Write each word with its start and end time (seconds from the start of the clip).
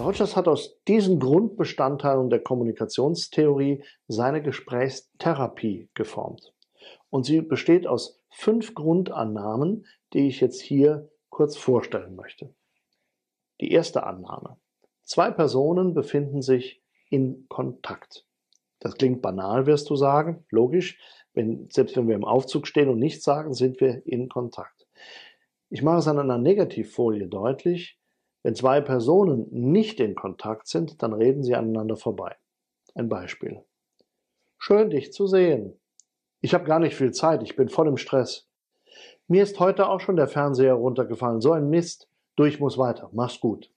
Rogers 0.00 0.36
hat 0.36 0.48
aus 0.48 0.80
diesen 0.88 1.20
Grundbestandteilen 1.20 2.30
der 2.30 2.40
Kommunikationstheorie 2.40 3.84
seine 4.08 4.42
Gesprächstherapie 4.42 5.90
geformt. 5.94 6.54
Und 7.10 7.24
sie 7.24 7.42
besteht 7.42 7.86
aus 7.86 8.22
fünf 8.30 8.74
Grundannahmen, 8.74 9.86
die 10.14 10.28
ich 10.28 10.40
jetzt 10.40 10.60
hier 10.60 11.10
kurz 11.28 11.56
vorstellen 11.56 12.16
möchte. 12.16 12.54
Die 13.60 13.70
erste 13.70 14.04
Annahme. 14.04 14.56
Zwei 15.04 15.30
Personen 15.30 15.94
befinden 15.94 16.40
sich 16.40 16.82
in 17.10 17.46
Kontakt. 17.48 18.26
Das 18.80 18.96
klingt 18.96 19.20
banal, 19.20 19.66
wirst 19.66 19.90
du 19.90 19.96
sagen. 19.96 20.44
Logisch. 20.48 20.98
Wenn, 21.34 21.68
selbst 21.70 21.96
wenn 21.96 22.08
wir 22.08 22.14
im 22.14 22.24
Aufzug 22.24 22.66
stehen 22.66 22.88
und 22.88 22.98
nichts 22.98 23.24
sagen, 23.24 23.54
sind 23.54 23.80
wir 23.80 24.06
in 24.06 24.28
Kontakt. 24.28 24.86
Ich 25.70 25.82
mache 25.82 25.98
es 25.98 26.08
an 26.08 26.18
einer 26.18 26.38
Negativfolie 26.38 27.28
deutlich. 27.28 27.98
Wenn 28.42 28.54
zwei 28.54 28.80
Personen 28.80 29.46
nicht 29.50 30.00
in 30.00 30.14
Kontakt 30.14 30.66
sind, 30.66 31.02
dann 31.02 31.12
reden 31.12 31.42
sie 31.42 31.54
aneinander 31.54 31.96
vorbei. 31.96 32.36
Ein 32.94 33.08
Beispiel. 33.08 33.62
Schön, 34.58 34.90
dich 34.90 35.12
zu 35.12 35.26
sehen. 35.26 35.78
Ich 36.40 36.54
habe 36.54 36.64
gar 36.64 36.80
nicht 36.80 36.96
viel 36.96 37.12
Zeit, 37.12 37.42
ich 37.42 37.56
bin 37.56 37.68
voll 37.68 37.88
im 37.88 37.96
Stress. 37.96 38.48
Mir 39.28 39.44
ist 39.44 39.60
heute 39.60 39.88
auch 39.88 40.00
schon 40.00 40.16
der 40.16 40.26
Fernseher 40.26 40.74
runtergefallen. 40.74 41.40
So 41.40 41.52
ein 41.52 41.70
Mist. 41.70 42.08
Du, 42.36 42.44
ich 42.44 42.60
muss 42.60 42.78
weiter. 42.78 43.08
Mach's 43.12 43.40
gut. 43.40 43.70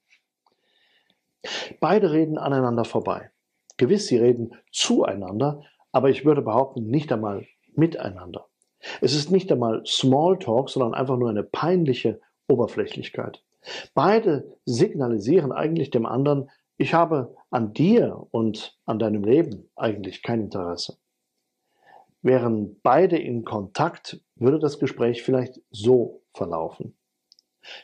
Beide 1.80 2.10
reden 2.10 2.36
aneinander 2.36 2.84
vorbei. 2.84 3.30
Gewiss, 3.76 4.08
sie 4.08 4.18
reden 4.18 4.54
zueinander, 4.72 5.62
aber 5.92 6.10
ich 6.10 6.24
würde 6.24 6.42
behaupten, 6.42 6.88
nicht 6.88 7.12
einmal 7.12 7.46
miteinander. 7.74 8.48
Es 9.00 9.14
ist 9.14 9.30
nicht 9.30 9.50
einmal 9.52 9.84
Smalltalk, 9.86 10.70
sondern 10.70 10.94
einfach 10.94 11.16
nur 11.16 11.30
eine 11.30 11.42
peinliche 11.42 12.20
Oberflächlichkeit. 12.48 13.42
Beide 13.94 14.56
signalisieren 14.64 15.52
eigentlich 15.52 15.90
dem 15.90 16.06
anderen, 16.06 16.50
ich 16.76 16.94
habe 16.94 17.34
an 17.50 17.72
dir 17.72 18.26
und 18.30 18.78
an 18.84 18.98
deinem 18.98 19.24
Leben 19.24 19.68
eigentlich 19.76 20.22
kein 20.22 20.42
Interesse. 20.42 20.98
Wären 22.22 22.80
beide 22.82 23.18
in 23.18 23.44
Kontakt, 23.44 24.20
würde 24.34 24.58
das 24.58 24.78
Gespräch 24.78 25.22
vielleicht 25.22 25.60
so 25.70 26.22
verlaufen. 26.34 26.96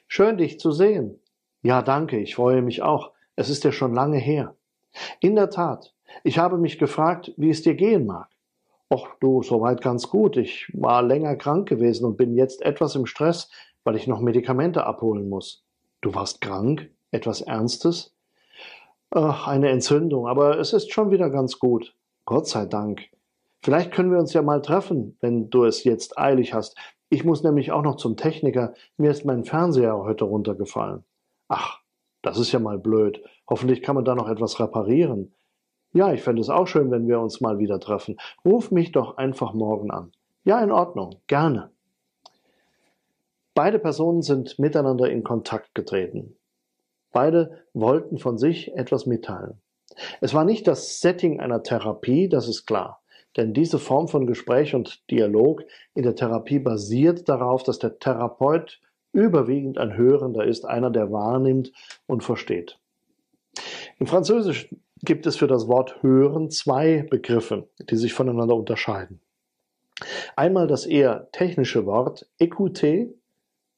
Schön 0.07 0.37
dich 0.37 0.61
zu 0.61 0.73
sehen. 0.73 1.21
Ja, 1.63 1.83
danke, 1.83 2.19
ich 2.19 2.35
freue 2.35 2.63
mich 2.63 2.83
auch. 2.83 3.13
Es 3.37 3.49
ist 3.49 3.65
ja 3.65 3.73
schon 3.73 3.95
lange 3.95 4.19
her. 4.19 4.57
In 5.21 5.37
der 5.37 5.49
Tat, 5.49 5.95
ich 6.23 6.39
habe 6.39 6.59
mich 6.59 6.79
gefragt, 6.79 7.33
wie 7.37 7.51
es 7.51 7.63
dir 7.63 7.75
gehen 7.75 8.07
mag. 8.07 8.29
Och 8.93 9.09
du, 9.21 9.43
soweit 9.43 9.81
ganz 9.81 10.09
gut. 10.09 10.37
Ich 10.37 10.71
war 10.75 11.03
länger 11.03 11.37
krank 11.37 11.69
gewesen 11.69 12.05
und 12.05 12.19
bin 12.19 12.35
jetzt 12.35 12.61
etwas 12.61 12.95
im 12.95 13.07
Stress, 13.07 13.51
weil 13.85 13.97
ich 13.97 14.07
noch 14.07 14.21
Medikamente 14.21 14.85
abholen 14.85 15.31
muss. 15.31 15.62
Du 16.03 16.13
warst 16.15 16.41
krank? 16.41 16.91
Etwas 17.13 17.43
Ernstes? 17.43 18.13
Ach, 19.11 19.47
eine 19.47 19.69
Entzündung, 19.69 20.27
aber 20.27 20.59
es 20.59 20.73
ist 20.73 20.93
schon 20.93 21.13
wieder 21.13 21.31
ganz 21.31 21.61
gut. 21.61 21.95
Gott 22.25 22.49
sei 22.49 22.67
Dank. 22.67 23.03
Vielleicht 23.63 23.93
können 23.93 24.11
wir 24.11 24.19
uns 24.19 24.33
ja 24.33 24.43
mal 24.43 24.63
treffen, 24.63 25.17
wenn 25.21 25.49
du 25.49 25.65
es 25.65 25.85
jetzt 25.85 26.19
eilig 26.19 26.55
hast. 26.55 26.77
Ich 27.09 27.25
muss 27.25 27.45
nämlich 27.45 27.71
auch 27.71 27.83
noch 27.83 27.97
zum 27.97 28.17
Techniker. 28.17 28.75
Mir 28.97 29.13
ist 29.13 29.25
mein 29.25 29.45
Fernseher 29.45 29.97
heute 29.97 30.25
runtergefallen. 30.25 31.05
Ach, 31.47 31.79
das 32.21 32.37
ist 32.37 32.51
ja 32.51 32.59
mal 32.59 32.79
blöd. 32.79 33.23
Hoffentlich 33.49 33.81
kann 33.83 33.95
man 33.95 34.05
da 34.05 34.17
noch 34.17 34.29
etwas 34.29 34.59
reparieren. 34.59 35.33
Ja, 35.93 36.13
ich 36.13 36.23
fände 36.23 36.43
es 36.43 36.49
auch 36.51 36.67
schön, 36.67 36.91
wenn 36.91 37.07
wir 37.07 37.21
uns 37.21 37.41
mal 37.41 37.61
wieder 37.61 37.79
treffen. 37.79 38.17
Ruf 38.45 38.73
mich 38.73 38.91
doch 38.91 39.19
einfach 39.19 39.55
morgen 39.55 39.93
an. 39.93 40.11
Ja, 40.43 40.61
in 40.65 40.73
Ordnung, 40.73 41.21
gerne. 41.29 41.71
Beide 43.63 43.79
Personen 43.79 44.23
sind 44.23 44.59
miteinander 44.59 45.09
in 45.09 45.23
Kontakt 45.23 45.73
getreten. 45.77 46.35
Beide 47.13 47.63
wollten 47.75 48.19
von 48.19 48.37
sich 48.37 48.75
etwas 48.75 49.07
mitteilen. 49.07 49.63
Es 50.21 50.35
war 50.35 50.45
nicht 50.45 50.67
das 50.67 50.99
Setting 50.99 51.39
einer 51.39 51.63
Therapie, 51.63 52.29
das 52.29 52.49
ist 52.49 52.67
klar. 52.67 53.05
Denn 53.37 53.55
diese 53.55 53.79
Form 53.79 54.09
von 54.09 54.27
Gespräch 54.27 54.75
und 54.75 55.09
Dialog 55.13 55.63
in 55.95 56.03
der 56.03 56.17
Therapie 56.17 56.59
basiert 56.59 57.29
darauf, 57.29 57.63
dass 57.63 57.79
der 57.79 58.01
Therapeut 58.01 58.81
überwiegend 59.13 59.79
ein 59.79 59.97
Hörender 59.97 60.45
ist, 60.45 60.65
einer, 60.65 60.91
der 60.91 61.13
wahrnimmt 61.13 61.73
und 62.09 62.25
versteht. 62.25 62.81
Im 64.01 64.09
Französischen 64.09 64.83
gibt 65.05 65.25
es 65.25 65.37
für 65.37 65.47
das 65.47 65.69
Wort 65.69 66.03
hören 66.03 66.51
zwei 66.51 67.07
Begriffe, 67.09 67.69
die 67.79 67.97
sich 67.97 68.13
voneinander 68.13 68.57
unterscheiden. 68.57 69.21
Einmal 70.35 70.67
das 70.67 70.85
eher 70.85 71.31
technische 71.31 71.87
Wort 71.87 72.29
écouter, 72.41 73.09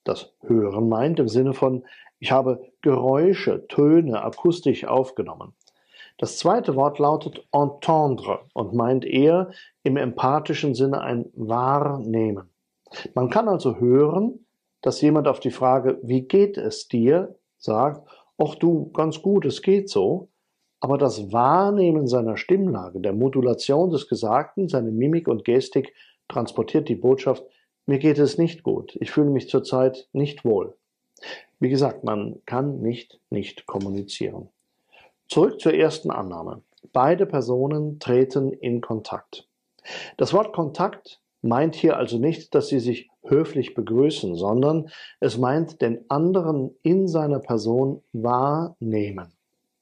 das 0.05 0.33
Hören 0.43 0.89
meint 0.89 1.19
im 1.19 1.29
Sinne 1.29 1.55
von 1.55 1.85
ich 2.21 2.33
habe 2.33 2.73
Geräusche, 2.81 3.67
Töne 3.67 4.23
akustisch 4.23 4.87
aufgenommen. 4.87 5.53
Das 6.17 6.39
zweite 6.39 6.77
Wort 6.77 6.99
lautet 6.99 7.47
entendre 7.51 8.41
und 8.55 8.73
meint 8.73 9.05
eher 9.05 9.51
im 9.83 9.97
empathischen 9.97 10.75
Sinne 10.75 11.01
ein 11.01 11.27
Wahrnehmen. 11.35 12.49
Man 13.15 13.31
kann 13.31 13.49
also 13.49 13.77
hören, 13.77 14.47
dass 14.81 15.01
jemand 15.01 15.27
auf 15.27 15.41
die 15.41 15.51
Frage, 15.51 15.99
wie 16.03 16.23
geht 16.23 16.57
es 16.57 16.89
dir, 16.89 17.35
sagt, 17.59 18.09
ach 18.39 18.55
du, 18.55 18.91
ganz 18.93 19.21
gut, 19.23 19.45
es 19.45 19.61
geht 19.61 19.91
so, 19.91 20.29
aber 20.81 20.99
das 20.99 21.33
Wahrnehmen 21.33 22.07
seiner 22.07 22.37
Stimmlage, 22.37 23.01
der 23.01 23.13
Modulation 23.13 23.91
des 23.91 24.09
Gesagten, 24.09 24.69
seine 24.69 24.93
Mimik 24.93 25.27
und 25.27 25.45
Gestik 25.45 25.95
transportiert 26.29 26.89
die 26.89 26.95
Botschaft, 26.95 27.45
mir 27.87 27.99
geht 27.99 28.19
es 28.19 28.39
nicht 28.39 28.63
gut, 28.63 28.97
ich 29.01 29.11
fühle 29.11 29.31
mich 29.31 29.49
zurzeit 29.49 30.09
nicht 30.13 30.45
wohl. 30.45 30.75
Wie 31.61 31.69
gesagt, 31.69 32.05
man 32.05 32.41
kann 32.47 32.81
nicht 32.81 33.21
nicht 33.31 33.67
kommunizieren. 33.67 34.49
Zurück 35.29 35.61
zur 35.61 35.75
ersten 35.75 36.11
Annahme. 36.11 36.63
Beide 36.93 37.27
Personen 37.27 37.99
treten 37.99 38.53
in 38.53 38.81
Kontakt. 38.81 39.49
Das 40.17 40.33
Wort 40.33 40.53
Kontakt 40.53 41.21
meint 41.43 41.75
hier 41.75 41.97
also 41.97 42.19
nicht, 42.19 42.55
dass 42.55 42.69
sie 42.69 42.81
sich 42.81 43.11
höflich 43.23 43.75
begrüßen, 43.75 44.35
sondern 44.35 44.91
es 45.21 45.39
meint 45.39 45.81
den 45.81 46.09
anderen 46.11 46.75
in 46.83 47.09
seiner 47.09 47.39
Person 47.39 48.03
wahrnehmen. 48.13 49.33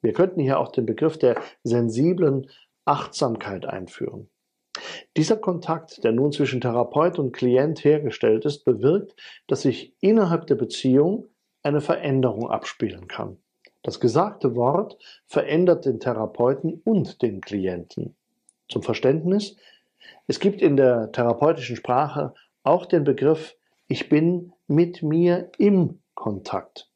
Wir 0.01 0.13
könnten 0.13 0.41
hier 0.41 0.59
auch 0.59 0.73
den 0.73 0.87
Begriff 0.87 1.19
der 1.19 1.41
sensiblen 1.63 2.49
Achtsamkeit 2.85 3.65
einführen. 3.67 4.29
Dieser 5.17 5.37
Kontakt, 5.37 6.05
der 6.05 6.13
nun 6.13 6.33
zwischen 6.33 6.61
Therapeut 6.61 7.19
und 7.19 7.33
Klient 7.33 7.85
hergestellt 7.85 8.45
ist, 8.47 8.65
bewirkt, 8.65 9.15
dass 9.47 9.63
sich 9.63 9.95
innerhalb 10.01 10.47
der 10.47 10.55
Beziehung 10.55 11.27
eine 11.63 11.81
Veränderung 11.81 12.51
abspielen 12.51 13.09
kann. 13.09 13.37
Das 13.83 14.01
gesagte 14.01 14.55
Wort 14.57 14.97
verändert 15.27 15.85
den 15.85 16.01
Therapeuten 16.01 16.81
und 16.85 17.21
den 17.21 17.41
Klienten. 17.41 18.17
Zum 18.69 18.83
Verständnis, 18.83 19.57
es 20.27 20.41
gibt 20.41 20.63
in 20.63 20.77
der 20.77 21.13
therapeutischen 21.13 21.77
Sprache 21.77 22.33
auch 22.63 22.87
den 22.87 23.05
Begriff 23.05 23.57
ich 23.89 24.09
bin 24.09 24.55
mit 24.69 25.03
mir 25.03 25.51
im 25.59 26.01
Kontakt. 26.15 26.89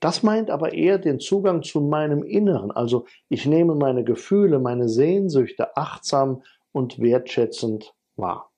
Das 0.00 0.22
meint 0.22 0.50
aber 0.50 0.74
eher 0.74 0.98
den 0.98 1.18
Zugang 1.18 1.62
zu 1.62 1.80
meinem 1.80 2.22
Inneren, 2.22 2.70
also 2.70 3.06
ich 3.30 3.46
nehme 3.46 3.74
meine 3.74 4.04
Gefühle, 4.04 4.58
meine 4.58 4.88
Sehnsüchte 4.88 5.76
achtsam 5.76 6.42
und 6.76 7.00
wertschätzend 7.00 7.94
wahr. 8.16 8.52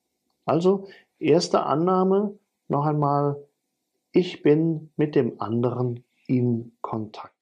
Also 0.45 0.89
erste 1.21 1.63
Annahme 1.63 2.37
noch 2.67 2.85
einmal, 2.85 3.47
ich 4.11 4.43
bin 4.43 4.91
mit 4.97 5.15
dem 5.15 5.41
anderen 5.41 6.05
in 6.27 6.73
Kontakt. 6.81 7.38